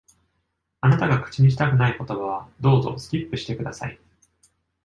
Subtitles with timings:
[0.79, 3.99] あなたが口にしたくない言葉は、どうぞ、スキップして下さい。